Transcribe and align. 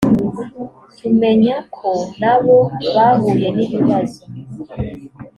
tumenya 0.97 1.55
ko 1.75 1.91
na 2.21 2.35
bo 2.43 2.59
bahuye 2.93 3.47
n 3.55 3.57
ibibazo 3.65 4.21